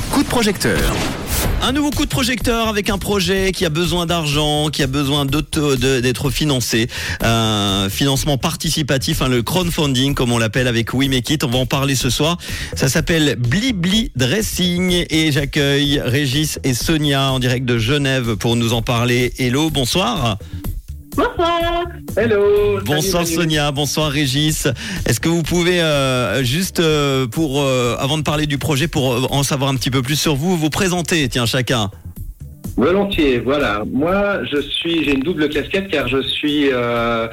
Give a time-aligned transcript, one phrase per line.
[0.00, 0.94] coup de projecteur.
[1.62, 5.26] Un nouveau coup de projecteur avec un projet qui a besoin d'argent, qui a besoin
[5.26, 6.88] d'être financé.
[7.20, 11.44] Un financement participatif, hein, le crowdfunding comme on l'appelle avec We Make It.
[11.44, 12.38] On va en parler ce soir.
[12.74, 18.72] Ça s'appelle Blibli Dressing et j'accueille Régis et Sonia en direct de Genève pour nous
[18.72, 19.32] en parler.
[19.38, 20.38] Hello, bonsoir.
[21.18, 21.84] Bonsoir.
[22.16, 22.80] Hello.
[22.84, 23.34] Bonsoir Salut.
[23.40, 24.68] Sonia, bonsoir Régis.
[25.04, 29.12] Est-ce que vous pouvez euh, juste euh, pour euh, avant de parler du projet pour
[29.12, 31.90] euh, en savoir un petit peu plus sur vous, vous présenter tiens chacun.
[32.78, 33.38] Volontiers.
[33.40, 33.82] Voilà.
[33.92, 37.26] Moi, je suis, j'ai une double casquette car je suis euh,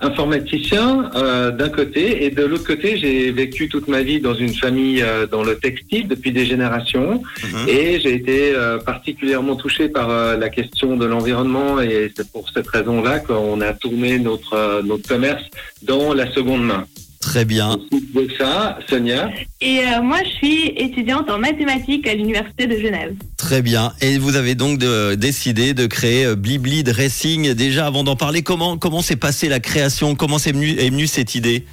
[0.00, 4.54] informaticien euh, d'un côté et de l'autre côté, j'ai vécu toute ma vie dans une
[4.54, 7.68] famille euh, dans le textile depuis des générations Mhm.
[7.68, 12.48] et j'ai été euh, particulièrement touché par euh, la question de l'environnement et c'est pour
[12.50, 15.42] cette raison-là qu'on a tourné notre euh, notre commerce
[15.82, 16.84] dans la seconde main.
[17.20, 17.78] Très bien.
[18.14, 19.30] Donc ça, Sonia?
[19.60, 23.14] Et euh, moi, je suis étudiante en mathématiques à l'Université de Genève.
[23.52, 23.92] Très bien.
[24.00, 27.52] Et vous avez donc de- décidé de créer euh, Blibli Dressing.
[27.52, 30.14] Déjà, avant d'en parler, comment comment s'est passée la création?
[30.14, 31.66] Comment venue est venue cette idée?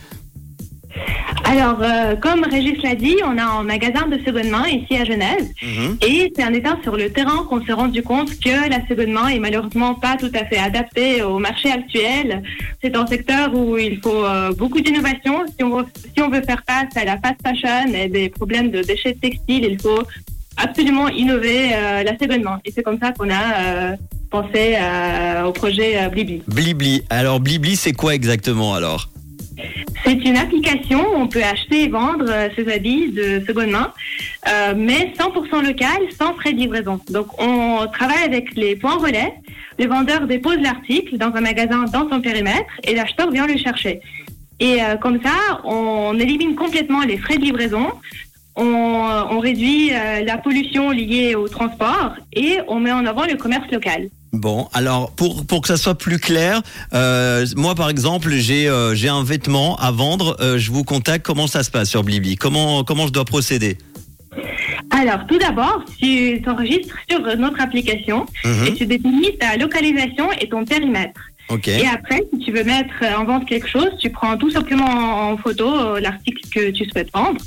[1.45, 5.05] Alors, euh, comme Régis l'a dit, on a un magasin de seconde main ici à
[5.05, 5.45] Genève.
[6.05, 9.29] Et c'est en étant sur le terrain qu'on s'est rendu compte que la seconde main
[9.29, 12.43] est malheureusement pas tout à fait adaptée au marché actuel.
[12.83, 15.45] C'est un secteur où il faut euh, beaucoup d'innovation.
[15.47, 15.63] Si
[16.13, 19.63] si on veut faire face à la fast fashion et des problèmes de déchets textiles,
[19.63, 20.03] il faut
[20.61, 22.59] absolument innover euh, la seconde main.
[22.65, 23.95] Et c'est comme ça qu'on a euh,
[24.29, 26.43] pensé euh, au projet Blibli.
[26.47, 27.03] Blibli.
[27.09, 29.09] Alors Blibli, c'est quoi exactement alors?
[30.05, 33.93] C'est une application où on peut acheter et vendre ses habits de seconde main,
[34.47, 36.99] euh, mais 100% local, sans frais de livraison.
[37.09, 39.33] Donc, on travaille avec les points relais.
[39.77, 44.01] Le vendeur dépose l'article dans un magasin dans son périmètre et l'acheteur vient le chercher.
[44.59, 47.87] Et euh, comme ça, on élimine complètement les frais de livraison.
[48.61, 53.35] On, on réduit euh, la pollution liée au transport et on met en avant le
[53.35, 54.09] commerce local.
[54.33, 56.61] Bon, alors pour pour que ça soit plus clair,
[56.93, 61.25] euh, moi par exemple, j'ai euh, j'ai un vêtement à vendre, je vous contacte.
[61.25, 63.77] Comment ça se passe sur Blibli Comment comment je dois procéder?
[64.91, 68.67] Alors, tout d'abord, tu t'enregistres sur notre application Mhm.
[68.67, 71.21] et tu définis ta localisation et ton périmètre.
[71.49, 71.67] Ok.
[71.67, 74.85] Et après, si tu veux mettre en vente quelque chose, tu prends tout simplement
[75.31, 77.39] en photo l'article que tu souhaites vendre.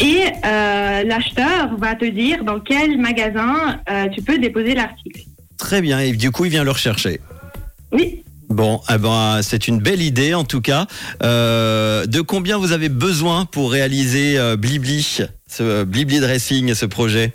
[0.00, 5.22] Et euh, l'acheteur va te dire dans quel magasin euh, tu peux déposer l'article.
[5.56, 5.98] Très bien.
[5.98, 7.20] Et du coup, il vient le rechercher.
[7.92, 8.22] Oui.
[8.48, 10.86] Bon, eh ben, c'est une belle idée en tout cas.
[11.22, 17.34] Euh, de combien vous avez besoin pour réaliser Blibli, ce Blibli Dressing, ce projet?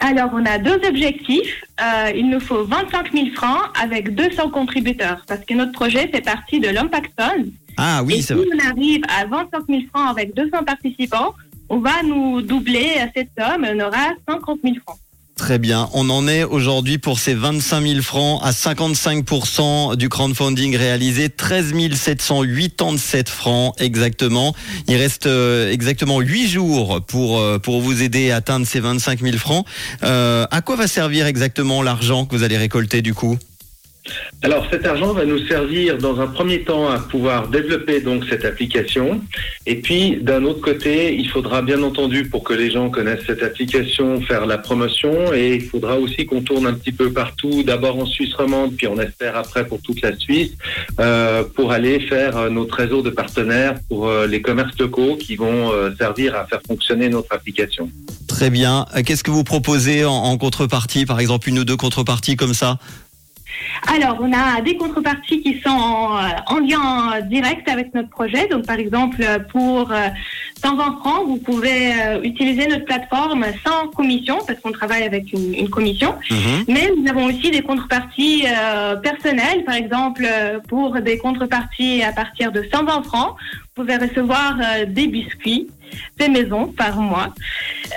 [0.00, 1.64] Alors, on a deux objectifs.
[1.80, 6.20] Euh, il nous faut 25 000 francs avec 200 contributeurs parce que notre projet fait
[6.20, 7.46] partie de l'Impact Fund.
[7.76, 8.44] Ah oui, si c'est vrai.
[8.54, 11.34] on arrive à 25 000 francs avec 200 participants,
[11.68, 14.98] on va nous doubler cette somme et on aura 50 000 francs.
[15.38, 15.88] Très bien.
[15.92, 21.74] On en est aujourd'hui pour ces 25 000 francs à 55% du crowdfunding réalisé, 13
[21.94, 24.52] 787 francs exactement.
[24.88, 29.20] Il reste euh, exactement 8 jours pour euh, pour vous aider à atteindre ces 25
[29.20, 29.64] 000 francs.
[30.02, 33.38] Euh, à quoi va servir exactement l'argent que vous allez récolter du coup?
[34.42, 38.44] Alors cet argent va nous servir dans un premier temps à pouvoir développer donc cette
[38.44, 39.20] application
[39.66, 43.42] et puis d'un autre côté il faudra bien entendu pour que les gens connaissent cette
[43.42, 47.98] application faire la promotion et il faudra aussi qu'on tourne un petit peu partout d'abord
[47.98, 50.52] en Suisse romande puis on espère après pour toute la Suisse
[51.00, 55.36] euh, pour aller faire euh, notre réseau de partenaires pour euh, les commerces locaux qui
[55.36, 57.90] vont servir à faire fonctionner notre application.
[58.26, 58.86] Très bien.
[59.04, 62.78] Qu'est-ce que vous proposez en contrepartie, par exemple une ou deux contreparties comme ça?
[63.86, 68.46] Alors, on a des contreparties qui sont en, euh, en lien direct avec notre projet.
[68.48, 70.08] Donc, par exemple, euh, pour euh,
[70.62, 75.54] 120 francs, vous pouvez euh, utiliser notre plateforme sans commission, parce qu'on travaille avec une,
[75.54, 76.14] une commission.
[76.30, 76.64] Mhm.
[76.68, 82.12] Mais nous avons aussi des contreparties euh, personnelles, par exemple euh, pour des contreparties à
[82.12, 83.36] partir de 120 francs,
[83.76, 85.68] vous pouvez recevoir euh, des biscuits
[86.18, 87.28] des maisons par mois.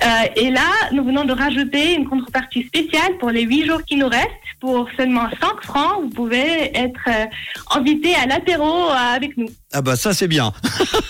[0.03, 3.97] Euh, et là, nous venons de rajouter une contrepartie spéciale pour les 8 jours qui
[3.97, 4.29] nous restent.
[4.61, 7.25] Pour seulement 5 francs, vous pouvez être euh,
[7.71, 9.47] invité à l'apéro euh, avec nous.
[9.73, 10.53] Ah bah ça c'est bien.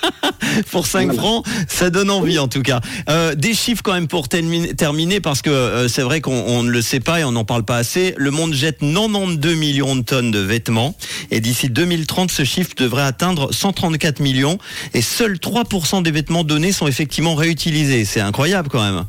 [0.72, 1.22] pour 5 Voilà.
[1.22, 2.80] francs, ça donne envie en tout cas.
[3.10, 6.70] Euh, des chiffres quand même pour terminer, parce que euh, c'est vrai qu'on on ne
[6.70, 8.14] le sait pas et on n'en parle pas assez.
[8.16, 10.96] Le monde jette 92 millions de tonnes de vêtements
[11.30, 14.60] et d'ici 2030 ce chiffre devrait atteindre 134 millions
[14.94, 18.06] et seuls 3% des vêtements donnés sont effectivement réutilisés.
[18.06, 19.06] C'est incroyable quand même.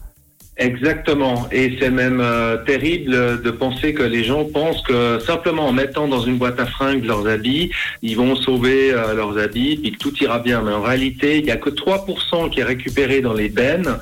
[0.59, 1.49] Exactement.
[1.51, 6.09] Et c'est même euh, terrible de penser que les gens pensent que simplement en mettant
[6.09, 7.71] dans une boîte à fringues leurs habits,
[8.03, 10.61] ils vont sauver euh, leurs habits et que tout ira bien.
[10.61, 13.99] Mais en réalité, il n'y a que 3% qui est récupéré dans les bennes,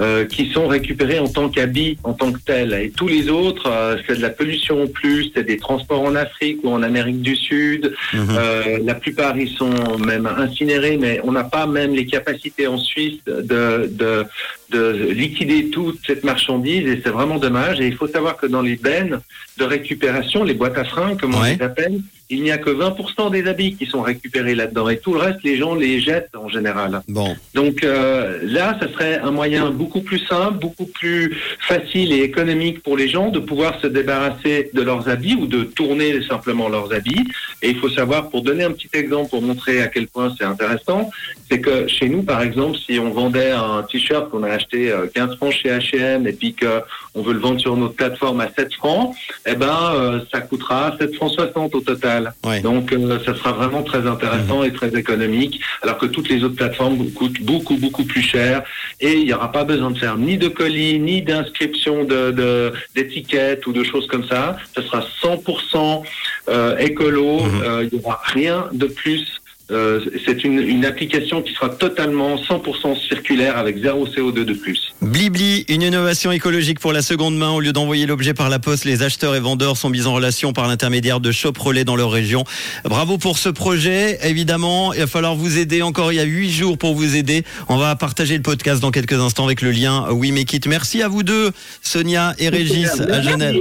[0.00, 2.74] euh, qui sont récupérés en tant qu'habits, en tant que tels.
[2.74, 3.70] Et tous les autres,
[4.06, 7.36] c'est de la pollution en plus, c'est des transports en Afrique ou en Amérique du
[7.36, 7.94] Sud.
[8.12, 8.84] Mhm.
[8.84, 13.20] la plupart, ils sont même incinérés, mais on n'a pas même les capacités en Suisse
[13.26, 14.24] de, de,
[14.72, 17.80] de liquider toute cette marchandise et c'est vraiment dommage.
[17.80, 19.20] Et il faut savoir que dans les bennes
[19.58, 23.30] de récupération, les boîtes à frein, comme on les appelle, il n'y a que 20%
[23.30, 26.48] des habits qui sont récupérés là-dedans et tout le reste, les gens les jettent en
[26.48, 27.02] général.
[27.06, 27.36] Bon.
[27.54, 31.36] Donc euh, là, ça serait un moyen beaucoup plus simple, beaucoup plus
[31.72, 35.62] facile et économique pour les gens de pouvoir se débarrasser de leurs habits ou de
[35.64, 37.24] tourner simplement leurs habits.
[37.62, 40.44] Et il faut savoir, pour donner un petit exemple, pour montrer à quel point c'est
[40.44, 41.10] intéressant,
[41.50, 45.30] c'est que chez nous, par exemple, si on vendait un t-shirt qu'on a acheté 15
[45.30, 48.74] euh, francs chez H&M et puis qu'on veut le vendre sur notre plateforme à 7
[48.74, 49.14] francs,
[49.46, 52.34] eh ben, euh, ça coûtera 7 francs 60 au total.
[52.62, 54.66] Donc, euh, ça sera vraiment très intéressant mhm.
[54.66, 58.62] et très économique, alors que toutes les autres plateformes coûtent beaucoup, beaucoup plus cher.
[59.02, 63.66] Et il n'y aura pas besoin de faire ni de colis, ni d'inscription de, d'étiquettes
[63.66, 64.56] ou de choses comme ça.
[64.74, 66.02] Ce sera 100%
[66.48, 67.40] euh, écolo.
[67.40, 67.62] Mhm.
[67.64, 73.08] Euh, il n'y aura rien de plus euh, c'est une, application qui sera totalement 100%
[73.08, 74.92] circulaire avec zéro CO2 de plus.
[75.00, 77.50] Blibli, une innovation écologique pour la seconde main.
[77.50, 80.52] Au lieu d'envoyer l'objet par la poste, les acheteurs et vendeurs sont mis en relation
[80.52, 82.44] par l'intermédiaire de shop relais dans leur région.
[82.84, 84.18] Bravo pour ce projet.
[84.24, 85.82] Évidemment, il va falloir vous aider.
[85.82, 87.44] Encore il y a huit jours pour vous aider.
[87.68, 90.66] On va partager le podcast dans quelques instants avec le lien We Make It.
[90.66, 91.50] Merci à vous deux,
[91.80, 93.56] Sonia et Régis à Genève.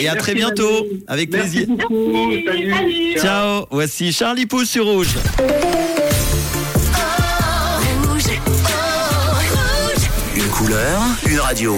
[0.00, 1.66] Et à très bientôt, avec plaisir.
[3.18, 5.08] Ciao, voici Charlie Pouce sur Rouge.
[10.36, 11.76] Une couleur, une radio.